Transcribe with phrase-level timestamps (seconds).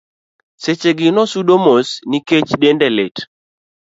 [0.63, 3.17] seche gi nosudo mos nikech ne dende lit